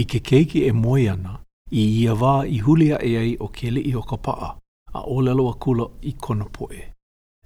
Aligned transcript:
i 0.00 0.04
ke 0.04 0.18
keiki 0.20 0.60
e 0.68 0.72
moe 0.76 1.04
ana 1.10 1.38
i 1.72 1.82
ia 2.02 2.14
wā 2.20 2.32
i 2.52 2.58
hulia 2.64 2.96
e 3.02 3.12
ai 3.18 3.36
o 3.40 3.46
kele 3.58 3.80
i 3.80 3.92
o 3.96 4.02
ka 4.08 4.16
paa 4.24 4.48
a 4.98 5.02
o 5.14 5.22
lelo 5.24 5.46
a 5.50 5.54
kula 5.62 5.86
i 6.10 6.12
kona 6.24 6.44
poe. 6.56 6.80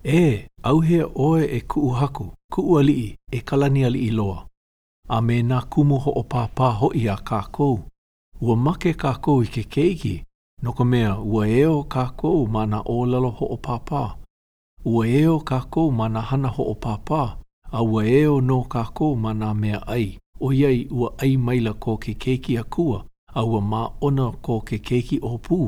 E, 0.05 0.47
auhea 0.71 1.07
oe 1.15 1.45
e 1.57 1.61
kuu 1.61 1.91
haku, 1.95 2.27
kuu 2.53 2.79
alii, 2.79 3.17
e 3.33 3.41
kalani 3.49 3.83
i 3.87 4.11
loa. 4.11 4.47
A 5.09 5.21
me 5.21 5.43
nā 5.43 5.61
kumu 5.71 5.99
ho 6.05 6.13
o 6.21 6.23
pāpā 6.23 6.69
ho 6.79 6.91
i 6.95 7.07
a 7.09 7.17
kākou. 7.17 7.79
Ua 8.41 8.57
make 8.57 8.93
kākou 9.03 9.43
i 9.43 9.47
ke 9.49 9.63
keiki, 9.75 10.15
no 10.63 10.73
ka 10.73 10.85
mea 10.85 11.15
ua 11.21 11.49
eo 11.49 11.83
kākou 11.83 12.47
ma 12.49 12.67
nā 12.67 12.83
o 12.87 12.99
lelo 13.07 13.31
ho 13.31 13.47
o 13.47 13.59
pāpā. 13.59 14.05
Ua 14.85 15.07
eo 15.09 15.39
kākou 15.41 15.91
ma 15.93 16.09
nā 16.09 16.21
hana 16.31 16.49
ho 16.49 16.63
o 16.63 16.75
pāpā, 16.75 17.23
a 17.73 17.83
ua 17.83 18.05
eo 18.07 18.41
no 18.41 18.63
kākou 18.65 19.17
ma 19.17 19.33
nā 19.35 19.55
mea 19.55 19.83
ai. 19.87 20.20
o 20.41 20.53
iai 20.53 20.87
ua 20.91 21.09
ai 21.23 21.37
maila 21.37 21.73
ko 21.85 21.97
ke 21.97 22.13
keiki 22.23 22.55
a 22.59 22.65
kua, 22.75 23.05
a 23.35 23.45
ua 23.45 23.61
mā 23.61 23.81
ona 24.01 24.27
ko 24.47 24.61
ke 24.69 24.79
keiki 24.89 25.19
o 25.23 25.33
pū. 25.49 25.59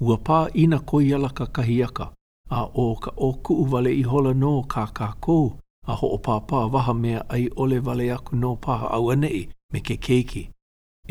Ua 0.00 0.16
pā 0.28 0.38
ina 0.64 0.78
koiala 0.78 1.28
ka 1.38 1.46
kahiaka, 1.56 2.06
a 2.50 2.64
o 2.74 2.86
ka 2.96 3.10
o 3.16 3.28
kuu 3.32 3.64
vale 3.72 3.90
i 3.94 4.02
hola 4.02 4.34
no 4.34 4.62
ka 4.62 4.86
ka 4.94 5.08
kou, 5.26 5.44
a 5.86 5.94
ho 6.00 6.06
o 6.14 6.18
pā 6.26 6.36
pā 6.50 6.60
waha 6.72 6.94
mea 6.94 7.22
ai 7.28 7.48
ole 7.56 7.78
vale 7.80 8.10
aku 8.16 8.36
no 8.36 8.56
paha 8.56 8.88
au 8.98 9.10
anei 9.10 9.48
me 9.72 9.80
ke 9.80 9.96
keiki. 10.06 10.44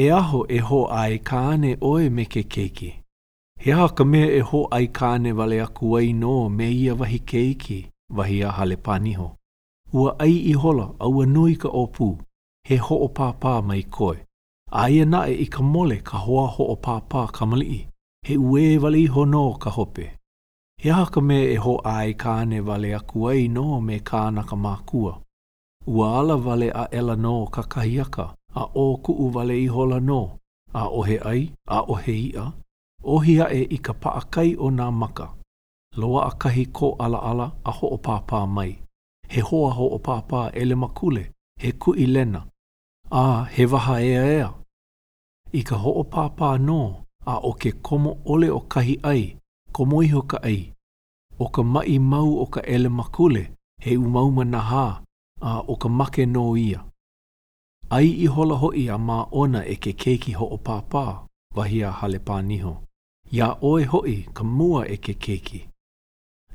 E 0.06 0.10
aho 0.12 0.44
e 0.50 0.60
ho 0.60 0.86
ai 0.92 1.18
kāne 1.32 1.76
oe 1.82 2.10
me 2.10 2.26
ke 2.26 2.44
keiki. 2.46 2.92
He 3.60 3.72
aha 3.74 3.88
ka 3.98 4.04
mea 4.04 4.28
e 4.38 4.40
ho 4.40 4.68
ai 4.72 4.88
kāne 4.88 5.34
vale 5.34 5.60
aku 5.62 5.98
ai 5.98 6.12
no 6.14 6.50
me 6.50 6.70
ia 6.72 6.96
wahi 6.96 7.20
keiki, 7.20 7.80
wahi 8.18 8.42
a 8.44 8.52
hale 8.52 8.76
pāniho. 8.76 9.30
Ua 9.94 10.16
ai 10.20 10.34
i 10.52 10.54
hola, 10.54 10.92
a 11.00 11.08
ua 11.10 11.26
noi 11.26 11.56
ka 11.56 11.68
o 11.74 11.86
pū, 11.88 12.12
he 12.70 12.78
ho'opāpā 12.84 13.52
mai 13.68 13.84
koe. 13.98 14.18
A 14.82 14.88
ia 14.94 15.06
na 15.06 15.22
i 15.32 15.46
ka 15.56 15.62
mole 15.64 15.98
ka 16.10 16.18
hoa 16.24 16.48
ho'opāpā 16.56 17.22
ka 17.38 17.46
mali'i, 17.48 17.78
he 18.28 18.36
ue 18.38 18.64
wale 18.86 19.00
iho 19.00 19.24
no 19.26 19.44
ka 19.54 19.70
hope. 19.78 20.08
He 20.82 20.90
aha 20.92 21.06
ka 21.16 21.22
me 21.30 21.38
e 21.54 21.56
ho 21.66 21.76
ai 21.94 22.12
kāne 22.24 22.59
wale 22.70 22.92
a 22.96 23.00
kuai 23.12 23.48
no 23.54 23.80
me 23.82 24.00
kāna 24.12 24.44
ka 24.50 24.59
mākua. 24.66 25.14
Ua 25.88 26.08
ala 26.20 26.36
wale 26.48 26.68
a 26.84 26.88
ela 27.02 27.16
no 27.16 27.46
ka 27.46 27.64
kahiaka, 27.76 28.26
a 28.56 28.64
o 28.81 28.86
ku'u 29.06 29.30
wale 29.38 29.56
i 29.64 29.68
hola 29.76 30.00
no, 30.09 30.22
a 30.74 30.84
ohe 31.02 31.18
ai, 31.31 31.42
a 31.78 31.80
ohe 31.96 32.16
ia, 32.28 32.46
o 33.04 33.16
ohia 33.16 33.48
e 33.54 33.64
i 33.78 33.78
ka 33.78 33.94
paakai 33.94 34.56
o 34.59 34.70
nā 34.80 34.90
maka. 34.92 35.30
Loa 35.96 36.26
a 36.28 36.36
kahi 36.44 36.66
ko 36.72 36.92
ala 37.00 37.24
ala 37.31 37.48
a 37.64 37.72
ho'opāpā 37.72 38.44
mai. 38.58 38.70
He 39.30 39.40
hoa 39.42 39.72
ho'opāpā 39.80 40.44
ele 40.54 40.76
makule, 40.76 41.24
he 41.59 41.72
ku 41.72 41.96
i 41.96 42.06
lena, 42.06 42.44
a 43.11 43.45
he 43.45 43.66
waha 43.66 44.02
ea 44.02 44.27
ea. 44.39 44.50
I 45.53 45.61
ka 45.63 45.77
ho'o 45.80 46.03
pāpā 46.03 46.58
nō, 46.59 47.03
a 47.25 47.38
o 47.39 47.53
ke 47.53 47.72
komo 47.81 48.17
ole 48.25 48.50
o 48.52 48.59
kahi 48.59 49.00
ai, 49.03 49.38
komo 49.73 50.02
iho 50.03 50.22
ka 50.22 50.38
ai, 50.44 50.73
o 51.39 51.47
ka 51.47 51.63
mai 51.63 52.00
mau 52.00 52.35
o 52.39 52.45
ka 52.45 52.59
ele 52.61 52.89
makule, 52.89 53.52
he 53.81 53.97
umauma 53.97 54.44
na 54.45 54.59
hā, 54.61 55.03
a 55.41 55.61
o 55.67 55.75
ka 55.75 55.88
make 55.89 56.25
nō 56.25 56.58
ia. 56.59 56.83
Ai 57.89 58.03
i 58.03 58.28
hola 58.28 58.58
hoi 58.59 58.89
a 58.89 58.97
mā 59.00 59.28
ona 59.31 59.63
e 59.66 59.75
ke 59.75 59.94
keiki 59.95 60.35
ho 60.35 60.45
o 60.52 60.58
pāpā, 60.58 61.25
wahi 61.55 61.81
a 61.83 61.91
hale 61.91 62.19
pāniho. 62.19 62.75
Ia 63.31 63.53
oe 63.63 63.83
hoi 63.85 64.25
ka 64.33 64.44
mua 64.44 64.83
e 64.88 64.97
ke 64.97 65.13
keiki. 65.16 65.63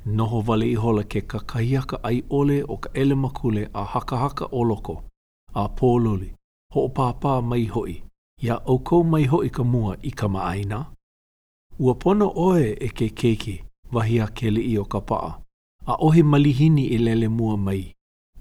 Noho 0.06 0.41
vale 0.42 0.67
i 0.69 0.75
hola 0.75 1.05
ke 1.05 1.23
ka 1.27 1.39
kahiaka 1.39 1.98
ai 2.05 2.23
ole 2.30 2.62
o 2.69 2.77
ka 2.77 2.91
ele 2.95 3.14
makule 3.14 3.69
a 3.75 3.84
hakahaka 3.84 4.17
haka 4.19 4.45
oloko, 4.53 5.00
a 5.55 5.69
pōloli. 5.69 6.34
ho 6.75 6.81
o 6.89 6.89
pāpā 6.97 7.33
mai 7.48 7.65
hoi, 7.75 7.95
ia 8.48 8.55
au 8.70 8.78
kou 8.91 9.03
mai 9.12 9.25
hoi 9.33 9.48
ka 9.56 9.65
mua 9.73 9.97
i 10.03 10.11
ka 10.20 10.28
maaina. 10.28 10.79
Ua 11.79 11.95
pono 12.03 12.29
oe 12.45 12.73
e 12.73 12.89
ke 12.98 13.09
keiki, 13.23 13.55
wahi 13.92 14.19
a 14.20 14.27
ke 14.39 14.51
li 14.51 14.62
i 14.73 14.77
o 14.79 14.84
ka 14.84 15.01
paa, 15.11 15.31
a 15.92 15.97
ohe 16.08 16.23
malihini 16.23 16.86
i 16.97 16.98
lele 16.98 17.29
mua 17.29 17.57
mai, 17.67 17.83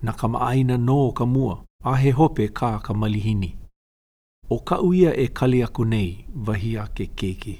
na 0.03 0.13
ka 0.13 0.28
maaina 0.28 0.78
no 0.78 0.97
o 1.07 1.11
ka 1.19 1.25
mua, 1.25 1.57
a 1.83 1.95
he 2.01 2.11
hope 2.22 2.47
kā 2.61 2.72
ka 2.85 2.94
malihini. 2.94 3.51
O 4.50 4.59
ka 4.69 4.79
uia 4.83 5.11
e 5.23 5.27
kali 5.27 5.59
aku 5.63 5.83
nei, 5.85 6.25
wahi 6.47 6.72
a 6.83 6.88
ke 6.95 7.09
keiki. 7.19 7.57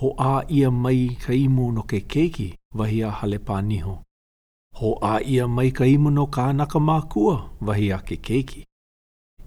Ho 0.00 0.14
a 0.18 0.42
ia 0.50 0.70
mai 0.70 1.16
ka 1.26 1.32
imu 1.32 1.70
no 1.72 1.82
ke 1.82 2.00
keiki, 2.12 2.48
wahi 2.78 3.00
a 3.02 3.10
hale 3.10 3.38
pāniho. 3.38 3.94
Ho 4.80 4.94
a 5.02 5.14
ia 5.22 5.46
mai 5.48 5.70
ka 5.70 5.84
imu 5.84 6.10
no 6.10 6.26
ka 6.26 6.48
anaka 6.50 6.78
mākua, 6.80 7.36
wahi 7.60 7.92
a 7.92 7.98
ke 7.98 8.16
keiki. 8.18 8.64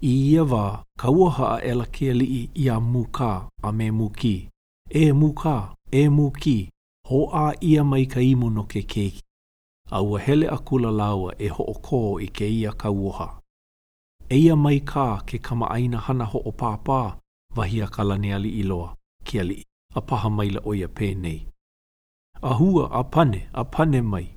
I 0.02 0.10
ia 0.10 0.42
wā, 0.44 0.84
ka 1.00 1.10
ua 1.10 1.30
haa 1.32 1.62
e 1.66 1.74
la 1.74 1.86
kia 1.86 2.14
i 2.14 2.50
ia 2.56 2.78
mū 2.80 3.06
a 3.64 3.72
me 3.72 3.92
mū 3.92 4.10
E 4.90 5.12
mū 5.12 5.34
e 5.92 6.08
mū 6.10 6.68
ho 7.08 7.30
a 7.34 7.54
ia 7.62 7.84
mai 7.84 8.06
ka 8.06 8.20
imu 8.22 8.50
no 8.50 8.64
ke 8.64 8.84
keiki. 8.84 9.22
A 9.92 10.02
ua 10.04 10.20
hele 10.20 10.48
a 10.50 10.58
kula 10.58 10.92
laua 10.92 11.34
e 11.40 11.48
ho 11.48 11.64
o 11.64 11.74
kō 11.74 12.22
i 12.24 12.28
ke 12.28 12.44
ia 12.48 12.72
ka 12.74 12.90
uoha. 12.90 13.40
E 14.30 14.36
ia 14.38 14.56
mai 14.56 14.80
kā 14.80 15.22
ke 15.26 15.40
kama 15.40 15.68
aina 15.70 15.98
hana 15.98 16.26
ho 16.26 16.40
o 16.46 16.52
pāpā, 16.52 17.18
wahi 17.56 17.82
a 17.82 17.88
ka 17.88 18.04
lane 18.04 18.34
ali 18.36 18.50
i 18.60 18.64
loa, 18.64 18.94
kia 19.26 19.44
li, 19.44 19.64
a 19.96 20.02
paha 20.02 20.30
mai 20.30 20.50
la 20.50 20.60
oia 20.66 20.88
pēnei. 20.88 21.42
A 22.44 22.54
hua 22.54 22.88
a 22.92 23.04
pane, 23.04 23.50
a 23.54 23.64
pane 23.66 24.02
mai. 24.02 24.28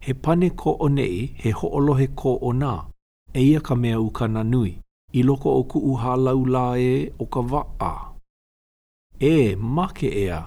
He 0.00 0.14
pane 0.14 0.50
ko 0.50 0.76
o 0.80 0.88
nei, 0.88 1.34
he 1.36 1.50
ho 1.50 1.70
ko 2.16 2.38
o 2.42 2.52
nā, 2.52 2.88
e 3.34 3.42
ia 3.42 3.60
ka 3.60 3.74
mea 3.74 4.00
u 4.00 4.10
ka 4.10 4.26
nanui, 4.26 4.78
i 5.14 5.22
loko 5.22 5.50
o 5.58 5.62
kuʻu 5.72 5.92
hālau 6.02 6.40
lā 6.54 6.64
e 6.84 6.94
o 7.22 7.26
ka 7.26 7.40
waʻa. 7.50 7.92
E, 9.20 9.34
make 9.76 10.08
ea, 10.22 10.40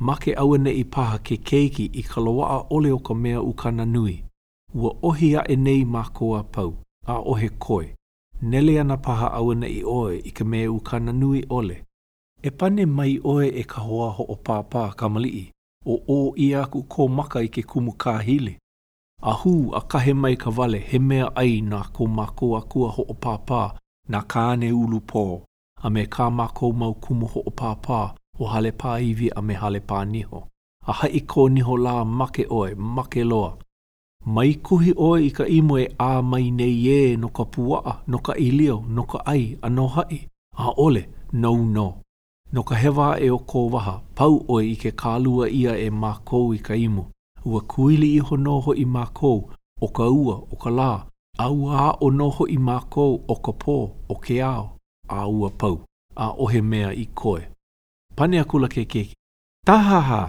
make 0.00 0.34
aua 0.42 0.58
neʻi 0.58 0.84
paha 0.94 1.18
ke 1.26 1.36
keiki 1.44 1.86
i 1.92 2.02
ka 2.02 2.20
loaʻa 2.20 2.58
ole 2.70 2.92
o 2.92 2.98
ka 2.98 3.14
mea 3.14 3.40
u 3.40 3.52
kana 3.52 3.84
nui. 3.94 4.14
Ua 4.80 4.90
ohi 5.08 5.34
a 5.36 5.42
e 5.48 5.56
nei 5.56 5.84
mā 5.94 6.02
koa 6.18 6.42
pau, 6.54 6.72
a 7.06 7.14
ohe 7.32 7.48
koe. 7.64 7.86
Nele 8.42 8.80
ana 8.80 8.96
paha 8.96 9.26
aua 9.38 9.54
neʻi 9.62 9.82
oe 9.98 10.20
i 10.24 10.30
ka 10.38 10.44
mea 10.50 10.70
u 10.72 10.80
kana 10.88 11.12
nui 11.12 11.40
ole. 11.58 11.76
E 12.42 12.50
pane 12.58 12.86
mai 12.96 13.12
oe 13.32 13.46
e 13.46 13.62
ka 13.72 13.80
hoa 13.88 14.08
ho 14.16 14.24
o 14.28 14.36
pāpā 14.46 14.84
ka 14.98 15.08
malii, 15.08 15.50
o 15.86 15.94
o 16.08 16.32
i 16.36 16.46
aku 16.54 16.82
ko 16.82 17.08
maka 17.08 17.40
i 17.40 17.48
ke 17.48 17.62
kumu 17.62 17.92
kā 18.02 18.14
hili. 18.22 18.54
A 19.22 19.32
hu 19.40 19.72
a 19.74 19.80
kahe 19.92 20.12
mai 20.22 20.36
ka 20.36 20.50
vale 20.50 20.78
he 20.88 20.98
mea 20.98 21.28
ai 21.36 21.60
nā 21.72 21.80
ko 21.96 22.04
mā 22.18 22.26
koa 22.40 22.60
kua 22.62 22.88
ho 22.90 23.02
o 23.08 23.14
pāpā 23.14 23.62
na 24.10 24.20
kāne 24.32 24.68
ulu 24.76 24.98
pō, 25.10 25.20
a 25.86 25.90
me 25.96 26.02
kā 26.14 26.24
mākou 26.38 26.72
mau 26.80 26.94
kumu 27.04 27.28
ho 27.34 27.40
o 27.46 27.50
pāpā 27.60 27.98
o 28.38 28.46
hale 28.52 28.72
pā 28.82 28.94
iwi 29.08 29.28
a 29.30 29.42
me 29.50 29.54
hale 29.60 29.80
pā 29.92 30.00
niho. 30.12 30.40
A 30.86 30.92
hai 31.02 31.20
kō 31.34 31.44
niho 31.54 31.76
lā 31.84 31.92
make 32.20 32.44
oe, 32.50 32.74
make 32.96 33.22
loa. 33.32 33.52
Mai 34.36 34.50
kuhi 34.68 34.92
oe 35.08 35.20
i 35.26 35.30
ka 35.36 35.44
imu 35.58 35.78
e 35.80 35.84
ā 36.06 36.10
mai 36.30 36.50
nei 36.56 36.80
e 36.94 37.16
no 37.16 37.28
ka 37.28 37.44
puaa, 37.44 37.94
no 38.12 38.18
ka 38.18 38.34
ilio, 38.46 38.76
no 38.96 39.04
ka 39.12 39.22
ai, 39.32 39.44
a 39.62 39.70
no 39.70 39.86
hai, 39.94 40.18
a 40.58 40.72
ole, 40.86 41.04
no 41.32 41.54
no. 41.78 41.86
No 42.52 42.62
ka 42.70 42.74
hewa 42.74 43.12
e 43.22 43.30
o 43.30 43.38
kō 43.52 43.62
waha, 43.72 43.94
pau 44.18 44.36
oe 44.56 44.64
i 44.72 44.74
ke 44.76 44.90
kālua 45.04 45.48
ia 45.48 45.76
e 45.78 45.88
mākou 46.02 46.50
i 46.54 46.58
ka 46.58 46.74
imu. 46.74 47.06
Ua 47.46 47.60
kuili 47.60 48.10
iho 48.16 48.36
noho 48.36 48.74
i 48.74 48.84
mākou, 48.84 49.40
o 49.80 49.88
ka 49.88 50.10
ua, 50.10 50.36
o 50.50 50.56
ka 50.62 50.70
laa, 50.70 51.06
aua 51.40 51.82
o 52.00 52.08
noho 52.18 52.44
i 52.52 52.56
mākou 52.68 53.12
o 53.28 53.34
ka 53.44 53.52
pō 53.62 53.74
o 54.12 54.16
ke 54.24 54.34
ao, 54.46 54.64
aua 55.20 55.48
pau, 55.60 55.76
a 56.12 56.26
ohe 56.44 56.60
mea 56.70 56.90
i 56.92 57.04
koe. 57.20 57.40
Pane 58.16 58.36
a 58.40 58.44
kula 58.44 58.68
ke 58.68 58.84
keke. 58.84 59.14
Tahaha! 59.66 60.22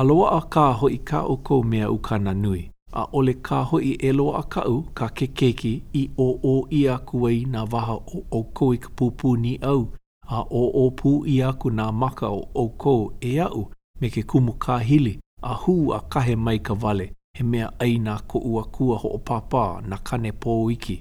Aloa 0.00 0.28
a 0.36 0.40
kā 0.54 0.66
hoi 0.80 0.98
ka 1.10 1.24
o 1.26 1.36
kou 1.48 1.62
mea 1.72 1.90
u 1.90 1.98
ka 2.08 2.16
nanui, 2.26 2.62
a 2.92 3.08
ole 3.18 3.34
kā 3.48 3.60
hoi 3.72 3.96
e 4.08 4.12
loa 4.18 4.36
a 4.42 4.44
kau 4.54 4.76
ka 4.98 5.08
ke 5.18 5.26
keke 5.40 5.72
i 5.96 6.04
o 6.18 6.28
o 6.46 6.54
i 6.80 6.84
a 6.94 6.98
kuei 7.10 7.42
na 7.54 7.64
waha 7.72 7.96
o 8.16 8.22
o 8.38 8.42
kou 8.58 8.70
i 8.76 8.82
ka 8.84 8.90
pūpū 8.98 9.34
ni 9.44 9.56
au, 9.72 9.82
a 10.28 10.46
o 10.60 10.64
o 10.84 10.88
pū 11.00 11.14
i 11.34 11.40
a 11.48 11.52
ku 11.62 11.70
nā 11.80 11.88
maka 12.02 12.30
o 12.30 12.42
o 12.54 12.66
kou 12.84 13.10
e 13.20 13.38
au 13.48 13.66
me 14.00 14.10
ke 14.10 14.22
kumu 14.22 14.52
kā 14.66 14.78
hili, 14.90 15.16
a 15.42 15.54
hū 15.64 15.78
a 15.94 16.00
kahe 16.14 16.36
mai 16.46 16.58
ka 16.58 16.74
vale, 16.74 17.10
e 17.40 17.42
mea 17.46 17.70
ai 17.80 17.96
nā 18.04 18.14
ko 18.30 18.38
ua 18.52 18.62
kua 18.76 18.96
ho 18.98 19.08
o 19.14 19.18
pāpā 19.28 19.62
nā 19.90 19.96
kane 20.08 20.30
pō 20.44 20.54
iki, 20.72 20.94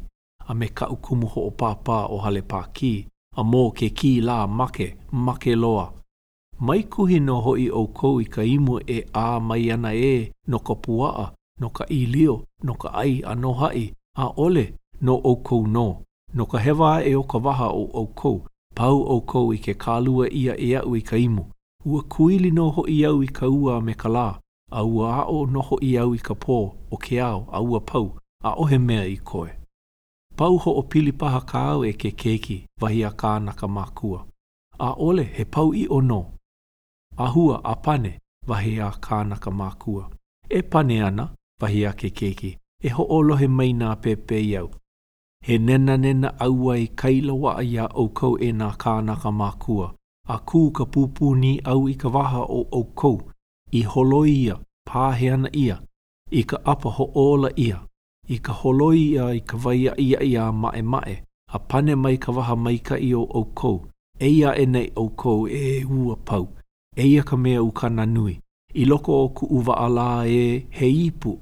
a 0.49 0.53
me 0.59 0.67
ka 0.79 0.87
ukumu 0.93 1.27
ho 1.35 1.43
o 1.49 1.53
pāpā 1.61 1.97
o 2.13 2.17
hale 2.25 2.41
pā 2.51 2.61
ki, 2.73 2.91
a 3.35 3.43
mō 3.43 3.61
ke 3.79 3.89
ki 4.01 4.11
lā 4.21 4.35
make, 4.59 4.87
make 5.11 5.55
loa. 5.55 5.85
Mai 6.59 6.83
kuhi 6.89 7.19
no 7.21 7.39
hoi 7.45 7.67
o 7.79 7.83
kou 7.93 8.19
i 8.21 8.25
ka 8.25 8.41
imu 8.41 8.79
e 8.87 8.99
ā 9.13 9.25
mai 9.47 9.69
ana 9.71 9.91
e, 9.93 10.31
no 10.47 10.59
ka 10.59 10.75
puaa, 10.75 11.25
no 11.61 11.69
ka 11.69 11.85
ilio, 11.89 12.41
no 12.63 12.73
ka 12.73 12.89
ai 13.03 13.21
a 13.25 13.35
no 13.35 13.53
hai, 13.53 13.83
a 14.17 14.29
ole, 14.45 14.67
no 15.01 15.19
o 15.25 15.35
kou 15.35 15.67
no. 15.67 16.01
No 16.33 16.45
ka 16.45 16.57
hewa 16.57 17.01
e 17.05 17.13
o 17.15 17.23
ka 17.23 17.37
waha 17.37 17.67
o 17.71 17.85
o 18.01 18.07
kou, 18.07 18.41
pau 18.75 19.01
o 19.15 19.21
kou 19.21 19.53
i 19.53 19.57
ke 19.59 19.73
kālua 19.73 20.27
ia 20.31 20.57
e 20.69 20.73
au 20.81 20.95
i 20.95 21.01
ka 21.01 21.15
imu. 21.17 21.45
Ua 21.85 22.01
kuili 22.09 22.51
no 22.51 22.69
hoi 22.71 23.03
au 23.05 23.21
i 23.23 23.27
ka 23.27 23.45
ua 23.49 23.79
me 23.81 23.93
ka 23.95 24.09
laa. 24.09 24.39
a 24.71 24.81
ua 24.83 25.11
a 25.15 25.23
o 25.27 25.45
noho 25.45 25.77
i 25.81 25.91
au 25.97 26.13
i 26.13 26.17
ka 26.19 26.33
pō 26.35 26.55
o 26.91 26.97
ke 26.99 27.21
ao 27.21 27.45
a 27.51 27.59
ua 27.61 27.79
pau 27.79 28.15
a 28.43 28.49
ohe 28.57 28.77
mea 28.77 29.07
i 29.07 29.15
koe. 29.17 29.49
Pau 30.35 30.57
ho 30.57 30.71
o 30.71 30.81
pili 30.81 31.11
paha 31.11 31.41
ka 31.45 31.59
au 31.71 31.83
e 31.85 31.91
ke 31.93 32.11
keiki 32.11 32.65
vahi 32.79 33.03
a 33.03 33.11
ka 33.11 33.35
anaka 33.35 33.67
mākua. 33.67 34.25
A 34.79 34.93
ole 34.97 35.23
he 35.23 35.45
pau 35.45 35.71
i 35.73 35.87
o 35.89 36.01
no. 36.01 36.25
A 37.17 37.27
hua 37.33 37.61
a 37.63 37.75
pane 37.75 38.19
vahi 38.47 38.79
a 38.87 38.91
ka 39.05 39.19
anaka 39.19 39.51
mākua. 39.51 40.11
E 40.49 40.61
pane 40.61 41.03
ana 41.03 41.25
vahi 41.61 41.85
a 41.85 41.91
ke 41.93 42.09
keiki 42.13 42.57
e 42.83 42.89
ho 42.89 43.03
olo 43.09 43.35
he 43.35 43.47
mai 43.47 43.71
nā 43.73 43.95
pepe 44.01 44.35
i 44.43 44.55
au. 44.57 44.69
He 45.45 45.57
nena 45.57 45.97
nena 45.97 46.29
aua 46.39 46.77
i 46.77 46.87
kaila 46.87 47.33
wa 47.33 47.55
a 47.59 47.63
ia 47.63 47.87
au 47.89 48.09
kau 48.09 48.35
e 48.41 48.51
nā 48.51 48.77
ka 48.77 48.97
anaka 48.97 49.29
mākua. 49.31 49.93
A 50.27 50.37
kū 50.37 50.71
ka 50.71 50.83
pūpū 50.83 51.35
ni 51.37 51.59
au 51.63 51.87
i 51.89 51.93
ka 51.95 52.09
waha 52.09 52.39
o 52.43 52.67
au 52.73 52.83
kau 52.83 53.17
i 53.71 53.81
holoi 53.83 54.31
ia, 54.31 54.53
pāhe 54.87 55.49
ia, 55.53 55.75
i 56.31 56.43
ka 56.43 56.57
apa 56.65 56.89
ho 56.89 57.05
ola 57.15 57.49
ia, 57.57 57.77
i 58.29 58.37
ka 58.39 58.53
holoi 58.53 58.99
ia 58.99 59.25
i 59.35 59.39
ka 59.39 59.57
vai 59.57 59.77
ia 59.83 59.93
ia 59.97 60.19
ia 60.23 60.51
mae 60.51 60.81
mae, 60.81 61.15
a 61.51 61.59
pane 61.59 61.95
mai 61.95 62.17
ka 62.17 62.31
waha 62.31 62.55
mai 62.55 62.77
ka 62.77 62.95
i 62.95 63.13
o 63.13 63.23
au 63.35 63.43
kou, 63.59 63.79
e 64.21 64.27
ia 64.27 64.53
e 64.55 64.65
nei 64.65 64.87
au 64.97 65.07
kou 65.21 65.47
e 65.49 65.63
ua 65.83 66.15
pau, 66.27 66.47
e 66.95 67.03
ia 67.13 67.23
ka 67.23 67.35
mea 67.43 67.61
u 67.63 67.71
kana 67.71 68.05
nui, 68.15 68.33
i 68.73 68.85
loko 68.85 69.11
o 69.23 69.27
ku 69.29 69.45
uwa 69.47 69.73
ala 69.85 70.25
e 70.27 70.41
he 70.77 70.87
ipu, 71.07 71.33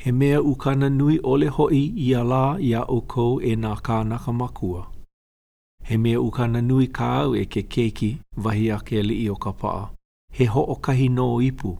he 0.00 0.08
mea 0.18 0.40
u 0.42 0.52
kana 0.62 0.88
nui 0.98 1.18
ole 1.30 1.48
hoi 1.56 1.80
i 2.06 2.14
ala 2.20 2.44
i 2.58 2.70
a 2.78 2.84
au 2.92 3.00
kou 3.12 3.32
e 3.40 3.52
nā 3.62 3.72
kāna 3.86 4.16
ka 4.24 4.32
makua. 4.40 4.82
He 5.88 5.96
mea 6.02 6.20
u 6.26 6.30
kana 6.36 6.60
nui 6.68 6.86
ka 6.86 7.10
kāu 7.20 7.34
e 7.40 7.44
ke 7.52 7.62
keiki, 7.72 8.10
vahi 8.42 8.66
a 8.70 8.78
ke 8.86 8.98
li 9.06 9.16
i 9.26 9.28
o 9.28 9.34
ka 9.44 9.52
paa. 9.60 9.82
he 10.36 10.44
ho 10.52 10.60
o 10.62 10.74
kahi 10.76 11.08
no 11.10 11.26
ipu, 11.48 11.70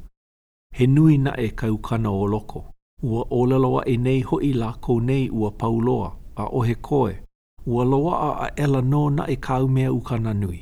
he 0.77 0.87
nui 0.87 1.19
na 1.19 1.33
e 1.39 1.49
kaukana 1.51 2.11
o 2.11 2.27
loko. 2.35 2.65
Ua 3.03 3.27
olaloa 3.31 3.83
e 3.93 3.97
nei 4.05 4.21
ho 4.21 4.37
i 4.49 4.53
la 4.53 4.69
kou 4.81 5.01
nei 5.09 5.25
ua 5.31 5.51
pauloa, 5.61 6.09
a 6.37 6.45
ohe 6.59 6.75
koe, 6.89 7.13
ua 7.73 7.83
loa 7.93 8.15
a 8.29 8.31
a 8.47 8.49
ela 8.65 8.81
no 8.93 9.03
na 9.17 9.25
e 9.27 9.37
kaumea 9.47 9.93
ukana 9.99 10.33
nui. 10.43 10.59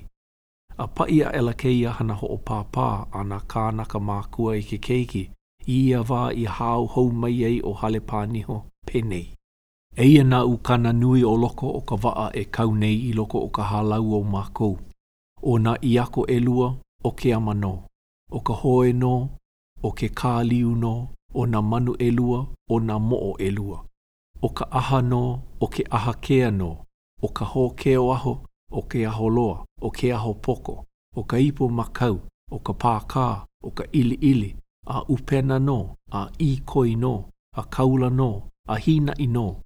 A 0.83 0.87
pai 0.95 1.21
a 1.23 1.29
ela 1.39 1.53
keia 1.55 1.91
hana 1.93 2.15
ho 2.15 2.27
o 2.27 2.39
pāpā 2.49 2.87
ana 3.21 3.39
kānaka 3.53 3.99
mākua 4.09 4.51
i 4.59 4.63
ke 4.71 4.79
keiki, 4.87 5.25
i 5.67 5.77
ia 5.89 6.01
vā 6.11 6.23
i 6.33 6.47
hāu 6.59 6.87
hou 6.95 7.11
mai 7.13 7.43
ei 7.51 7.61
o 7.61 7.73
hale 7.81 8.01
pāniho, 8.01 8.63
penei. 8.87 9.27
Eia 9.97 10.25
na 10.25 10.45
ukana 10.45 10.93
nui 10.93 11.23
o 11.25 11.35
loko 11.37 11.69
o 11.69 11.81
ka 11.91 11.97
waa 12.03 12.31
e 12.35 12.45
kau 12.45 12.75
nei 12.75 12.97
i 13.09 13.13
loko 13.13 13.39
o 13.45 13.49
ka 13.49 13.63
hālau 13.73 14.15
o 14.19 14.23
mākou. 14.25 14.75
O 15.43 15.59
na 15.59 15.77
iako 15.83 16.25
elua, 16.37 16.75
o 17.05 17.11
ke 17.11 17.29
amano, 17.35 17.73
o 18.31 18.39
ka 18.47 18.55
hoe 18.63 18.93
no, 19.03 19.15
o 19.83 19.89
ke 19.99 20.09
kāliu 20.21 20.75
no, 20.79 20.93
o 21.35 21.47
na 21.47 21.61
manu 21.63 21.95
elua, 21.99 22.47
o 22.71 22.79
na 22.81 22.99
moo 22.99 23.35
elua, 23.39 23.79
o 24.43 24.49
ka 24.49 24.65
aha 24.71 25.01
no, 25.03 25.23
o 25.61 25.67
ke 25.67 25.85
aha 25.91 26.13
kea 26.25 26.51
no, 26.51 26.71
o 27.23 27.29
ka 27.29 27.45
ho 27.45 27.71
keo 27.81 28.11
aho, 28.13 28.35
o 28.71 28.83
ke 28.83 29.05
aho 29.07 29.27
loa, 29.31 29.65
o 29.81 29.91
ke 29.91 30.13
aho 30.15 30.35
poko, 30.35 30.85
o 31.17 31.25
ka 31.25 31.37
ipo 31.39 31.69
makau, 31.69 32.21
o 32.51 32.59
ka 32.59 32.73
pākā, 32.73 33.27
o 33.67 33.71
ka 33.71 33.85
ili 33.93 34.15
ili, 34.31 34.55
a 34.87 35.03
upena 35.09 35.59
no, 35.59 35.95
a 36.11 36.29
ikoi 36.39 36.97
no, 36.99 37.15
a 37.57 37.63
kaula 37.65 38.11
no, 38.11 38.49
a 38.69 38.77
hina 38.79 39.13
i 39.19 39.27
no, 39.27 39.63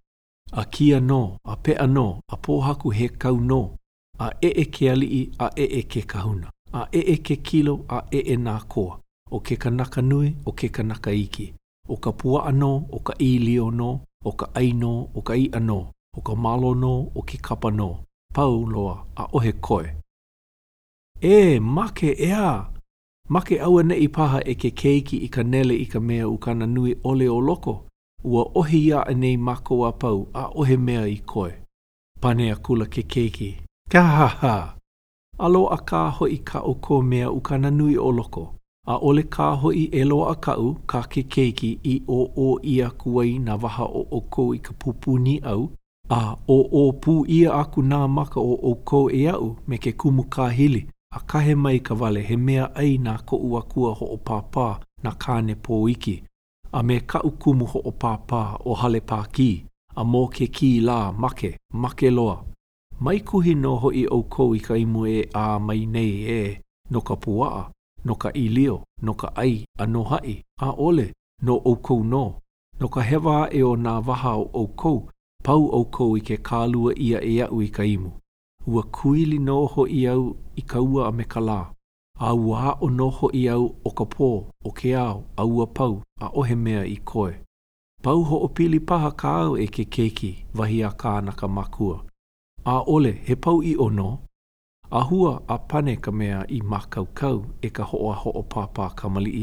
a 0.52 0.64
kia 0.64 1.00
no, 1.00 1.38
a 1.44 1.56
pea 1.56 1.86
no, 1.86 2.20
a 2.28 2.36
pōhaku 2.36 2.94
he 2.94 3.08
kau 3.08 3.36
no, 3.40 3.76
a 4.18 4.30
e 4.42 4.48
e 4.60 4.64
ke 4.64 4.90
alii, 4.90 5.30
a 5.38 5.50
e 5.56 5.64
e 5.80 5.82
ke 5.82 6.02
kahuna. 6.08 6.50
a 6.78 6.80
e 6.98 7.00
e 7.14 7.16
ke 7.26 7.36
kilo 7.48 7.74
a 7.96 7.98
e 8.18 8.20
e 8.34 8.36
nā 8.46 8.54
koa, 8.72 8.98
o 9.36 9.38
ke 9.46 9.56
kanaka 9.62 10.00
nui, 10.02 10.28
o 10.48 10.52
ke 10.58 10.68
kanaka 10.76 11.10
iki, 11.24 11.46
o 11.88 11.96
ka 11.96 12.10
pua 12.18 12.40
anō, 12.50 12.70
o 12.96 12.98
ka 13.06 13.14
ilio 13.28 13.70
no, 13.70 13.90
o 14.28 14.30
ka 14.38 14.46
aino, 14.60 14.92
o 15.18 15.20
ka 15.26 15.34
i 15.34 15.46
anō, 15.60 15.78
o 16.16 16.20
ka 16.26 16.34
malo 16.34 16.74
no, 16.74 16.92
o 17.14 17.22
ke 17.28 17.38
kapa 17.48 17.70
no, 17.70 17.88
pau 18.34 18.66
loa 18.72 18.96
a 19.16 19.26
ohe 19.36 19.52
koe. 19.66 19.86
E, 21.20 21.58
make 21.74 22.12
ea! 22.18 22.66
Make 23.28 23.56
aua 23.66 23.82
ne 23.82 23.94
i 24.06 24.08
paha 24.08 24.40
e 24.46 24.54
ke 24.54 24.70
keiki 24.80 25.16
i 25.26 25.28
ka 25.28 25.42
nele 25.42 25.74
i 25.74 25.86
ka 25.92 26.00
mea 26.00 26.28
u 26.28 26.36
kana 26.38 26.66
nui 26.66 26.94
ole 27.04 27.28
o 27.28 27.40
loko, 27.40 27.74
ua 28.24 28.44
ohi 28.54 28.84
ia 28.88 29.04
e 29.10 29.14
nei 29.14 29.36
mako 29.36 29.84
a 29.88 29.92
pau 29.92 30.28
a 30.34 30.46
ohe 30.54 30.76
mea 30.76 31.06
i 31.08 31.18
koe. 31.26 31.50
Panea 32.20 32.56
kula 32.56 32.86
ke 32.86 33.02
keiki. 33.12 33.50
ha 33.92 34.02
ha! 34.26 34.75
alo 35.44 35.62
a 35.66 35.76
ka 35.90 36.02
hoi 36.16 36.38
ka 36.48 36.58
o 36.64 36.72
ko 36.84 36.94
mea 37.10 37.26
u 37.30 37.38
ka 37.46 37.54
nanui 37.62 37.96
o 37.96 38.08
loko, 38.18 38.44
a 38.86 38.94
ole 39.08 39.22
ka 39.34 39.46
hoi 39.60 39.80
e 39.92 40.04
loa 40.10 40.26
a 40.32 40.34
ka 40.44 40.52
u 40.56 40.68
ka 40.90 41.00
ke 41.12 41.22
keiki 41.32 41.70
i 41.84 41.94
o 42.08 42.20
o 42.46 42.58
ia 42.74 42.88
kuai 43.00 43.32
na 43.46 43.52
waha 43.62 43.84
o 43.84 44.02
o 44.10 44.18
ko 44.34 44.42
i 44.54 44.58
ka 44.66 44.72
pupuni 44.80 45.34
au, 45.52 45.62
a 46.20 46.36
o 46.48 46.58
o 46.80 46.92
pu 47.02 47.14
ia 47.36 47.50
aku 47.60 47.80
nā 47.90 48.00
maka 48.16 48.40
o 48.40 48.54
o 48.62 48.74
ko 48.88 49.00
e 49.10 49.22
au 49.36 49.46
me 49.68 49.76
ke 49.84 49.92
kumu 50.00 50.24
ka 50.34 50.44
hili, 50.58 50.82
a 51.12 51.18
kahe 51.28 51.54
mai 51.62 51.78
ka 51.86 51.94
vale 52.00 52.22
he 52.28 52.36
mea 52.46 52.64
ai 52.80 52.92
nā 53.06 53.14
ko 53.28 53.36
ua 53.36 53.62
kua 53.72 53.92
ho 53.98 54.06
o 54.06 54.16
pāpā 54.28 54.68
na 55.02 55.10
kāne 55.24 55.54
pō 55.64 55.76
iki, 55.94 56.16
a 56.78 56.82
me 56.88 56.96
ka 57.10 57.20
u 57.24 57.30
kumu 57.30 57.66
ho 57.72 57.78
o 57.84 57.92
pāpā 57.92 58.42
o 58.64 58.74
hale 58.74 59.00
pā 59.10 59.20
ki, 59.36 59.50
a 59.96 60.04
mō 60.04 60.24
ke 60.36 60.46
ki 60.46 60.78
lā 60.80 61.00
make, 61.24 61.56
make 61.72 62.10
loa. 62.10 62.42
Mai 63.00 63.18
kuhi 63.20 63.54
no 63.54 63.74
hoi 63.76 64.06
au 64.10 64.22
kou 64.22 64.54
i 64.54 64.58
ka 64.66 64.74
imue 64.76 65.28
a 65.34 65.58
mai 65.66 65.80
nei 65.94 66.12
e, 66.40 66.60
no 66.90 67.00
ka 67.00 67.14
puaa, 67.22 67.70
no 68.06 68.14
ka 68.22 68.28
ilio, 68.44 68.76
no 69.04 69.12
ka 69.20 69.28
ai, 69.36 69.54
a 69.78 69.84
no 69.92 70.02
hai, 70.10 70.32
a 70.60 70.68
ole, 70.86 71.06
no 71.46 71.54
au 71.66 71.76
kou 71.76 72.00
no. 72.12 72.24
No 72.80 72.86
ka 72.94 73.00
hewa 73.08 73.36
e 73.52 73.60
o 73.62 73.74
nā 73.84 73.94
waha 74.06 74.32
o 74.38 74.46
au 74.60 74.66
kou, 74.80 74.98
pau 75.44 75.62
au 75.76 75.84
kou 75.96 76.16
i 76.16 76.20
ke 76.24 76.36
kālua 76.48 76.92
ia 76.98 77.18
e 77.20 77.34
au 77.44 77.60
i 77.62 77.68
ka 77.68 77.84
imu. 77.84 78.10
Ua 78.66 78.82
kuili 78.82 79.38
no 79.38 79.66
ho 79.66 79.86
i 79.86 80.00
au 80.08 80.32
i 80.56 80.62
ka 80.70 80.80
ua 80.80 81.08
a 81.08 81.12
me 81.16 81.24
ka 81.28 81.40
lā. 81.40 81.60
A 82.18 82.30
ua 82.34 82.74
o 82.80 82.88
noho 82.88 83.28
i 83.32 83.46
au 83.48 83.64
o 83.84 83.90
ka 83.90 84.04
pō, 84.04 84.30
o 84.64 84.70
ke 84.78 84.94
ao, 84.96 85.22
a 85.36 85.44
ua 85.46 85.66
pau, 85.66 86.02
a 86.20 86.26
ohe 86.34 86.54
mea 86.54 86.84
i 86.86 86.96
koe. 87.10 87.32
Pau 88.02 88.22
ho 88.22 88.36
o 88.38 88.48
pili 88.48 88.80
paha 88.80 89.10
ka 89.20 89.32
au 89.44 89.56
e 89.58 89.66
ke 89.66 89.84
keiki, 89.84 90.32
vahi 90.54 90.82
a 90.82 90.90
kāna 91.02 91.32
ka 91.36 91.46
makua. 91.48 92.00
a 92.74 92.76
ole 92.94 93.12
he 93.26 93.34
pau 93.36 93.58
i 93.62 93.72
ono, 93.86 94.08
a 94.90 95.00
hua 95.08 95.32
a 95.48 95.56
pane 95.68 95.94
ka 96.04 96.10
mea 96.18 96.38
i 96.46 96.58
makaukau 96.70 97.38
e 97.62 97.68
ka 97.76 97.84
hoa 97.90 98.14
hoa 98.22 98.42
pāpā 98.54 98.84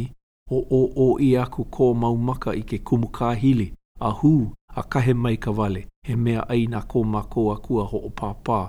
i, 0.02 0.12
o 0.52 0.58
o 0.70 0.82
o 1.06 1.20
i 1.28 1.38
aku 1.44 1.64
kō 1.76 1.86
mau 2.02 2.16
maka 2.28 2.52
i 2.52 2.64
ke 2.64 2.78
kumukāhili, 2.80 3.68
a 4.00 4.12
hū 4.20 4.34
a 4.76 4.84
kahe 4.84 5.14
mai 5.24 5.38
ka 5.38 5.52
vale, 5.52 5.82
he 6.08 6.16
mea 6.16 6.42
ai 6.50 6.66
nā 6.74 6.82
kō 6.94 7.04
mako 7.16 7.52
a 7.54 7.58
kua 7.68 7.86
hoa 7.94 8.12
pāpā, 8.22 8.60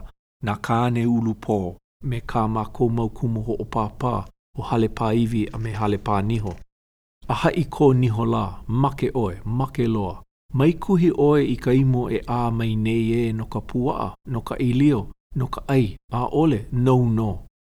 nā 0.44 0.54
kāne 0.68 1.04
ulu 1.16 1.34
pō, 1.48 1.58
me 2.04 2.20
kā 2.20 2.48
mako 2.48 2.88
mau 2.88 3.08
kumu 3.08 3.42
hoa 3.42 3.64
pāpā, 3.78 4.14
o 4.58 4.62
hale 4.62 4.88
pā 4.88 5.14
iwi 5.22 5.48
a 5.52 5.58
me 5.58 5.72
hale 5.72 5.96
pā 5.98 6.20
niho. 6.30 6.54
A 7.28 7.34
hai 7.34 7.64
kō 7.74 7.92
niho 7.94 8.24
lā, 8.26 8.44
make 8.68 9.10
oe, 9.14 9.40
make 9.44 9.86
loa, 9.88 10.22
Mai 10.58 10.72
kuhi 10.72 11.08
oe 11.18 11.42
i 11.44 11.54
ka 11.62 11.72
imo 11.72 12.02
e 12.10 12.18
a 12.36 12.40
mai 12.58 12.72
nei 12.84 13.04
e 13.12 13.32
no 13.38 13.44
ka 13.52 13.60
puaa, 13.68 14.08
no 14.32 14.38
ka 14.48 14.54
ilio, 14.68 15.00
no 15.38 15.46
ka 15.54 15.60
ai, 15.74 15.84
a 16.12 16.28
ole, 16.42 16.58
no 16.84 16.94
no. 17.18 17.30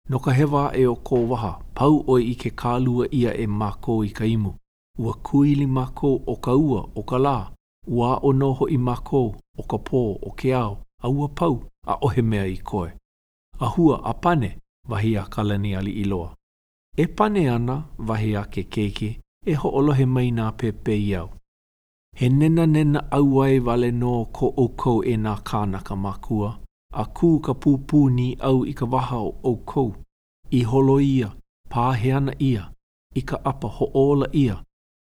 No 0.10 0.18
ka 0.26 0.32
hewa 0.38 0.64
e 0.76 0.84
o 0.88 0.94
kō 1.08 1.18
waha, 1.30 1.52
pau 1.78 1.94
oe 2.12 2.20
i 2.24 2.34
ke 2.42 2.50
kālua 2.62 3.06
ia 3.20 3.32
e 3.36 3.46
mako 3.62 3.94
i 4.06 4.10
ka 4.18 4.26
imo. 4.26 4.52
Ua 5.02 5.14
kuili 5.14 5.68
mako 5.68 6.10
o 6.26 6.36
ka 6.46 6.54
ua, 6.56 6.82
o 7.00 7.04
ka 7.04 7.18
lā. 7.26 7.38
Ua 7.96 8.12
o 8.24 8.30
noho 8.42 8.66
i 8.70 8.78
mako, 8.78 9.22
o 9.60 9.64
ka 9.72 9.76
pō, 9.88 10.02
o 10.24 10.30
ke 10.40 10.54
ao, 10.56 10.74
a 11.04 11.08
ua 11.10 11.28
pau, 11.40 11.56
a 11.84 11.94
ohe 12.06 12.22
mea 12.22 12.46
i 12.48 12.58
koe. 12.58 12.90
A 13.60 13.66
hua 13.76 13.96
a 14.06 14.14
pane, 14.14 14.52
vahi 14.90 15.18
a 15.18 15.24
kalani 15.34 15.76
ali 15.76 15.92
i 15.92 16.04
loa. 16.04 16.32
E 16.98 17.08
pane 17.08 17.50
ana, 17.50 17.78
vahi 17.98 18.36
a 18.36 18.44
ke 18.46 18.64
keke, 18.72 19.12
e 19.46 19.54
ho 19.54 19.70
olohe 19.80 20.06
mai 20.06 20.30
nā 20.32 20.52
pepe 20.52 20.96
iau. 21.10 21.30
He 22.20 22.30
nena 22.30 22.66
nena 22.68 23.00
auai 23.18 23.60
vale 23.66 23.90
no 24.00 24.14
ko 24.38 24.48
oukou 24.64 24.98
e 25.08 25.14
nā 25.26 25.34
kānaka 25.50 25.96
makua. 26.06 26.50
A 26.92 27.06
kū 27.20 27.28
ka 27.46 27.54
pūpū 27.66 28.00
ni 28.16 28.26
au 28.50 28.58
i 28.68 28.74
ka 28.80 28.86
waha 28.96 29.20
o 29.24 29.30
oukou. 29.52 29.94
I 30.52 30.66
holo 30.72 30.98
ia, 31.00 31.30
pāheana 31.76 32.34
ia, 32.48 32.66
i 33.16 33.22
ka 33.30 33.40
apa 33.52 33.70
hoola 33.78 34.28
ia, 34.42 34.58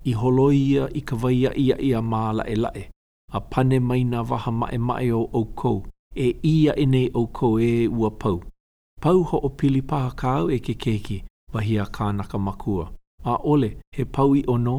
i 0.07 0.13
holo 0.21 0.45
ia 0.59 0.85
i 0.95 1.03
ka 1.11 1.19
waia 1.23 1.51
ia 1.65 1.77
ia 1.89 2.03
māla 2.13 2.45
e 2.47 2.55
lae. 2.57 2.83
A 3.35 3.41
pane 3.41 3.81
mai 3.89 4.05
nā 4.13 4.23
waha 4.31 4.53
mae 4.61 4.79
mae 4.79 5.11
o 5.19 5.25
oukou, 5.43 5.81
e 6.15 6.29
ia 6.53 6.77
e 6.79 6.87
nei 6.87 7.09
oukou 7.23 7.59
e 7.71 7.89
ua 7.89 8.11
pau. 8.13 8.39
Pau 9.03 9.25
ho 9.33 9.43
o 9.43 9.51
pili 9.51 9.83
paha 9.83 10.15
kāu 10.25 10.55
e 10.55 10.61
ke 10.69 10.79
keiki, 10.87 11.19
wahi 11.53 11.79
a 11.79 11.89
kānaka 11.99 12.39
makua. 12.39 12.93
A 13.25 13.37
ole, 13.43 13.75
he 13.97 14.05
pau 14.05 14.37
i 14.37 14.45
ono, 14.47 14.77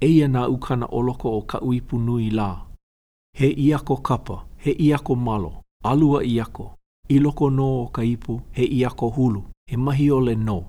eia 0.00 0.28
nā 0.28 0.48
ukana 0.48 0.86
o 0.86 1.02
loko 1.02 1.36
o 1.38 1.42
ka 1.42 1.60
uipu 1.60 1.98
nui 1.98 2.30
lā. 2.30 2.60
He 3.36 3.48
iako 3.50 3.96
kapa, 3.96 4.44
he 4.56 4.70
iako 4.70 5.14
malo, 5.16 5.52
alua 5.84 6.24
iako, 6.24 6.74
i 7.08 7.18
loko 7.18 7.50
nō 7.50 7.66
o 7.82 7.86
ka 7.92 8.02
ipu, 8.04 8.40
he 8.52 8.64
iako 8.64 9.08
hulu, 9.08 9.42
he 9.70 9.76
mahi 9.76 10.06
le 10.10 10.34
nō. 10.34 10.64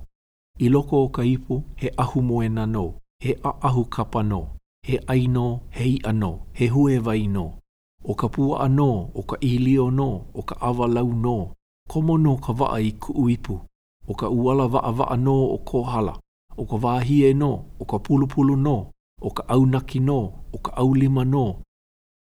I 0.59 0.69
loko 0.69 1.03
o 1.03 1.09
ka 1.09 1.23
ipu, 1.23 1.63
he 1.75 1.91
ahu 1.97 2.21
moena 2.21 2.65
nō, 2.65 2.93
he 3.23 3.35
a 3.43 3.51
ahu 3.61 3.85
kapa 3.85 4.23
nō, 4.23 4.41
he 4.87 4.99
aino, 5.07 5.61
he 5.69 5.85
i 5.95 5.97
anō, 6.09 6.33
he 6.53 6.67
hue 6.67 6.99
vai 6.99 7.27
nō. 7.27 7.45
O 8.07 8.13
ka 8.13 8.27
pua 8.29 8.65
anō, 8.67 8.89
o 9.13 9.21
ka 9.21 9.37
ilio 9.41 9.89
nō, 9.91 10.09
o 10.33 10.41
ka 10.41 10.55
awa 10.61 10.87
lau 10.87 11.11
nō, 11.13 11.37
komo 11.89 12.17
nō 12.17 12.39
ka 12.41 12.53
waa 12.59 12.79
i 12.79 12.91
ku 12.91 13.13
uipu, 13.21 13.59
o 14.07 14.13
ka 14.13 14.29
uala 14.29 14.65
waa 14.67 14.91
waa 14.99 15.15
nō 15.15 15.31
o 15.31 15.57
kohala, 15.57 16.17
o 16.57 16.65
ka 16.65 16.75
vāhie 16.77 17.33
nō, 17.33 17.51
o 17.79 17.85
ka 17.85 17.99
pulupulu 17.99 18.55
nō, 18.55 18.81
o 19.21 19.29
ka 19.29 19.43
au 19.53 19.63
naki 19.73 19.99
no, 20.07 20.19
o 20.55 20.57
ka 20.65 20.71
au 20.81 20.93
lima 20.93 21.23
no, 21.33 21.45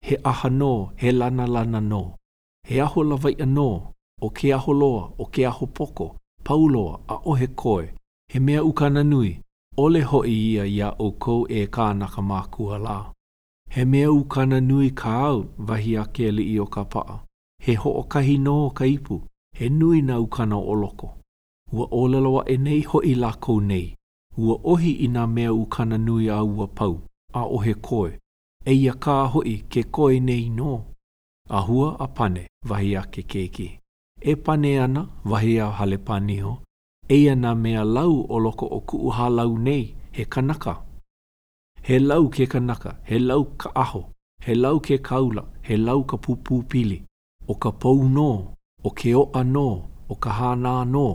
he 0.07 0.15
aha 0.31 0.49
no, 0.61 0.73
he 1.01 1.13
lana 1.13 1.47
lana 1.47 1.81
no, 1.81 2.17
he 2.69 2.81
aho 2.81 3.01
lawaia 3.05 3.47
no, 3.47 3.69
o 4.23 4.31
ke 4.31 4.53
aho 4.55 4.73
loa, 4.73 5.03
o 5.19 5.25
ke 5.27 5.45
aho 5.47 5.67
poko, 5.67 6.17
pauloa, 6.45 7.01
a 7.09 7.17
ohe 7.31 7.47
koe, 7.57 7.91
he 8.33 8.39
mea 8.41 8.65
ukana 8.65 9.03
nui, 9.05 9.41
ole 9.77 10.01
hoi 10.01 10.31
ia 10.31 10.65
ia 10.67 10.89
o 10.99 11.11
kou 11.13 11.47
e 11.49 11.67
ka 11.67 11.93
naka 11.95 12.23
mākua 12.23 12.79
la. 12.79 13.13
He 13.71 13.85
mea 13.85 14.13
ukana 14.13 14.61
nui 14.61 14.91
ka 14.91 15.11
au 15.29 15.39
vahi 15.59 15.97
a 15.99 16.05
keli 16.15 16.43
i 16.55 16.59
o 16.61 16.67
ka 16.67 16.85
paa. 16.85 17.21
He 17.65 17.75
ho 17.75 17.91
o 17.91 18.03
kahi 18.05 18.39
no 18.39 18.67
o 18.67 18.71
ka 18.71 18.85
ipu, 18.87 19.19
he 19.59 19.69
nui 19.69 20.03
na 20.03 20.19
ukana 20.23 20.57
o 20.59 20.75
loko. 20.75 21.09
Ua 21.73 21.87
olaloa 21.91 22.45
e 22.47 22.57
nei 22.57 22.81
hoi 22.81 23.15
la 23.15 23.33
kou 23.35 23.61
nei, 23.61 23.95
ua 24.39 24.57
ohi 24.65 24.93
i 24.93 25.07
nā 25.09 25.27
mea 25.27 25.53
u 25.53 25.65
kana 25.67 25.99
nui 25.99 26.27
a 26.29 26.41
ua 26.43 26.67
pau, 26.67 26.97
a 27.33 27.41
ohe 27.57 27.73
koe, 27.75 28.11
e 28.65 28.73
ia 28.73 28.93
kā 29.05 29.15
hoi 29.33 29.55
ke 29.71 29.83
koe 29.93 30.19
nei 30.21 30.51
nō, 30.59 30.75
a 31.49 31.61
hua 31.67 31.97
a 31.99 32.07
pane 32.07 32.47
vahi 32.69 32.93
a 32.99 33.03
ke 33.15 33.23
keke. 33.23 33.69
E 34.21 34.35
pane 34.45 34.73
ana 34.81 35.07
vahi 35.25 35.57
a 35.61 35.71
hale 35.79 35.97
paniho, 35.99 36.53
e 37.09 37.17
ia 37.23 37.35
nā 37.35 37.55
mea 37.55 37.85
lau 37.85 38.25
o 38.29 38.39
loko 38.39 38.67
o 38.77 38.81
kuu 38.81 39.11
halau 39.11 39.59
nei 39.59 39.95
he 40.11 40.25
kanaka. 40.25 40.75
He 41.83 41.99
lau 41.99 42.29
ke 42.29 42.47
kanaka, 42.49 42.97
he 43.05 43.19
lau 43.19 43.45
ka 43.59 43.71
aho, 43.75 44.05
he 44.45 44.55
lau 44.55 44.81
ke 44.81 44.99
kaula, 45.03 45.45
he 45.63 45.77
lau 45.77 46.03
ka 46.05 46.17
pupupili, 46.17 47.03
o 47.49 47.55
ka 47.55 47.71
pou 47.71 48.05
nō, 48.05 48.31
o 48.85 48.91
ke 48.91 49.15
oa 49.15 49.43
nō, 49.45 49.67
o 50.11 50.15
ka 50.21 50.31
hānā 50.41 50.75
nō, 50.93 51.07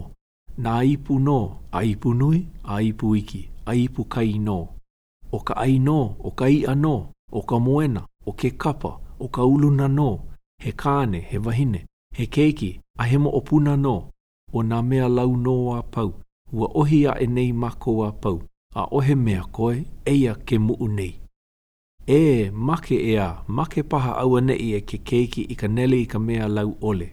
Nā 0.63 0.84
ipu 0.86 1.15
no, 1.20 1.36
a 1.72 1.80
ipu 1.84 2.13
nui, 2.13 2.39
a 2.63 2.82
ipu 2.82 3.15
iki, 3.15 3.39
a 3.65 3.74
ipu 3.75 4.03
kai 4.06 4.32
no. 4.38 4.58
O 5.32 5.39
ka 5.39 5.53
ai 5.63 5.80
no, 5.80 6.15
o 6.20 6.32
ka 6.39 6.46
i 6.48 6.58
no, 6.84 6.94
o 7.32 7.41
ka 7.50 7.58
moena, 7.68 8.01
o 8.25 8.32
ke 8.39 8.50
kapa, 8.63 8.91
o 9.20 9.25
ka 9.27 9.41
uluna 9.53 9.88
no, 9.88 10.10
he 10.62 10.72
kāne, 10.84 11.22
he 11.30 11.38
wahine, 11.39 11.80
he 12.15 12.27
keiki, 12.27 12.72
a 13.00 13.03
hemo 13.10 13.30
opuna 13.39 13.75
no, 13.86 13.96
o 14.53 14.62
nā 14.72 14.84
mea 14.89 15.08
lau 15.10 15.36
no 15.36 15.56
a 15.74 15.82
pau, 15.84 16.12
ua 16.51 16.68
ohi 16.82 17.00
a 17.08 17.15
e 17.24 17.27
nei 17.27 17.51
mako 17.53 17.96
a 18.06 18.12
pau, 18.12 18.38
a 18.75 18.86
ohe 18.98 19.15
mea 19.15 19.41
koe, 19.58 19.86
eia 20.06 20.36
ke 20.48 20.60
muu 20.60 20.88
nei. 20.88 21.13
E, 22.08 22.51
make 22.51 22.96
ea, 23.13 23.27
make 23.48 23.84
paha 23.84 24.13
aua 24.22 24.41
nei 24.41 24.74
e 24.75 24.82
ke 24.82 24.98
keiki 25.10 25.48
i 25.50 25.56
ka 25.56 25.68
nele 25.68 26.03
i 26.03 26.06
ka 26.06 26.20
mea 26.20 26.48
lau 26.48 26.77
ole. 26.82 27.10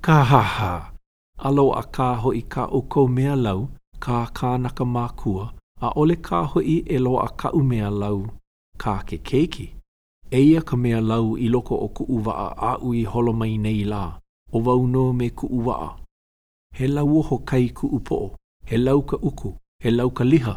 Kahaha! 0.00 0.42
ha! 0.58 0.92
alo 1.46 1.66
a 1.70 1.82
ka 1.96 2.08
hoi 2.22 2.42
ka 2.52 2.62
uko 2.78 3.00
mea 3.16 3.36
lau, 3.36 3.68
ka 4.04 4.18
ka 4.38 4.50
naka 4.58 4.84
mākua, 4.84 5.52
a 5.80 5.88
ole 6.00 6.16
ka 6.16 6.38
hoi 6.52 6.82
e 6.88 6.98
lo 6.98 7.12
a 7.18 7.28
ka 7.40 7.48
u 7.50 7.60
mea 7.70 7.90
lau, 7.90 8.26
ka 8.82 8.98
ke 9.08 9.16
keiki. 9.28 9.66
Eia 10.32 10.60
ka 10.62 10.76
mea 10.76 11.00
lau 11.00 11.36
i 11.38 11.48
loko 11.48 11.74
o 11.74 11.88
ku 11.88 12.04
uwa 12.04 12.32
a 12.36 12.48
a 12.72 12.72
ui 12.86 13.04
holo 13.10 13.32
mai 13.40 13.54
nei 13.64 13.84
la, 13.92 14.02
o 14.54 14.60
vau 14.66 14.82
no 14.94 15.04
me 15.18 15.26
ku 15.38 15.46
uwa 15.58 15.74
a. 15.82 15.90
He 16.76 16.86
lau 16.88 17.08
oho 17.18 17.38
kai 17.50 17.66
ku 17.78 17.86
upo 17.98 18.16
o, 18.16 18.28
he 18.68 18.76
lau 18.86 18.98
ka 19.10 19.16
uku, 19.28 19.50
he 19.82 19.90
lau 19.98 20.10
ka 20.18 20.24
liha, 20.30 20.56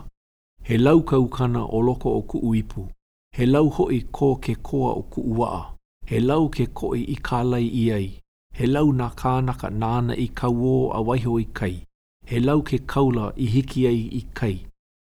he 0.67 0.75
lau 0.85 0.99
ka 1.09 1.15
ukana 1.25 1.61
o 1.69 1.77
loko 1.87 2.09
o 2.09 2.21
ku 2.31 2.37
uipu, 2.49 2.81
he 3.35 3.45
lau 3.45 3.67
i 3.91 4.01
ko 4.17 4.35
ke 4.35 4.53
koa 4.67 4.91
o 4.93 5.03
ku 5.13 5.21
uwa 5.21 5.47
a. 5.61 5.77
He 6.09 6.19
lau 6.19 6.43
ke 6.55 6.65
koi 6.79 6.99
i 7.07 7.15
kālai 7.27 7.65
i 7.69 7.91
ai, 7.97 8.07
he 8.57 8.67
lau 8.73 8.91
nā 8.99 9.05
kānaka 9.21 9.69
nāna 9.81 10.15
i 10.23 10.27
kau 10.39 10.63
o 10.67 10.75
a 10.91 11.01
waiho 11.09 11.35
i 11.41 11.45
kai, 11.59 11.73
he 12.25 12.39
lau 12.39 12.57
ke 12.69 12.79
kaula 12.93 13.31
i 13.35 13.47
hiki 13.53 13.85
ai 13.91 14.01
i 14.19 14.23
kai, 14.39 14.53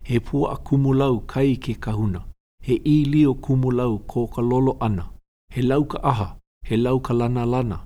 he 0.03 0.19
pua 0.19 0.53
a 0.53 0.57
kumulau 0.67 1.13
kai 1.33 1.55
ke 1.55 1.75
kahuna, 1.85 2.21
he 2.67 2.79
i 2.85 2.97
lio 3.13 3.33
kumulau 3.33 3.99
ko 4.07 4.27
ka 4.27 4.41
lolo 4.41 4.77
ana, 4.81 5.09
he 5.53 5.61
lau 5.61 5.83
ka 5.85 5.99
aha, 6.03 6.35
he 6.65 6.77
lau 6.77 6.99
ka 6.99 7.13
lana 7.13 7.45
lana, 7.45 7.79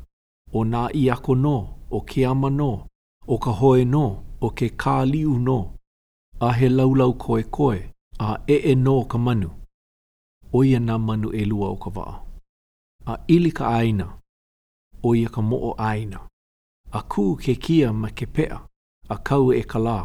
o 0.53 0.63
nā 0.63 0.89
i 1.03 1.09
ako 1.09 1.33
no, 1.35 1.55
o 1.91 2.01
ke 2.01 2.25
ama 2.27 2.49
no, 2.49 2.87
o 3.27 3.37
ka 3.37 3.51
hoe 3.51 3.85
no, 3.85 4.05
o 4.41 4.49
ke 4.49 4.69
kā 4.85 4.97
liu 5.11 5.39
no, 5.39 5.59
a 6.41 6.51
he 6.53 6.67
laulau 6.69 7.17
koe 7.17 7.43
koe, 7.43 7.79
a 8.19 8.37
e 8.49 8.57
e 8.71 8.75
no 8.75 9.03
ka 9.05 9.17
manu. 9.17 9.49
Oia 10.53 10.79
nā 10.79 10.99
manu 10.99 11.31
e 11.33 11.45
lua 11.45 11.69
o 11.71 11.75
ka 11.75 11.89
waa. 11.95 12.19
A 13.07 13.15
ili 13.27 13.49
aina. 13.59 13.67
aina. 13.77 14.09
o 15.03 15.15
ia 15.15 15.29
ka 15.29 15.41
mo'o 15.41 15.73
aina. 15.77 16.19
A 16.91 16.99
kū 17.03 17.35
ke 17.35 17.55
kia 17.55 17.93
ma 17.93 18.09
ke 18.09 18.25
pea, 18.25 18.59
a 19.09 19.15
kau 19.29 19.51
e 19.53 19.61
ka 19.63 19.79
lā, 19.79 19.97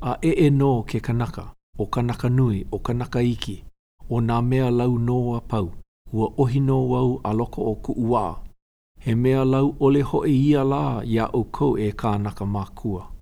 a 0.00 0.12
e 0.22 0.30
e 0.46 0.48
nō 0.50 0.82
ke 0.86 1.00
kanaka, 1.00 1.44
o 1.78 1.86
kanaka 1.86 2.28
nui, 2.28 2.66
o 2.72 2.78
kanaka 2.78 3.20
iki, 3.22 3.64
o 4.10 4.20
nā 4.20 4.40
mea 4.42 4.70
lau 4.70 4.98
nō 4.98 5.18
a 5.36 5.40
pau, 5.40 5.70
ua 6.12 6.28
ohi 6.38 6.60
nō 6.60 6.78
wau 6.94 7.20
a 7.24 7.32
loko 7.32 7.62
o 7.70 7.74
ku 7.74 7.92
uā. 7.94 8.24
He 9.00 9.14
mea 9.14 9.44
lau 9.44 9.76
ole 9.80 10.02
hoi 10.02 10.30
ia 10.32 10.62
lā 10.64 11.04
ia 11.04 11.26
o 11.32 11.44
kou 11.44 11.76
e 11.76 11.90
kānaka 11.92 12.46
mā 12.48 12.64
kua. 12.72 12.72
Mā 12.72 12.74
kua. 13.06 13.13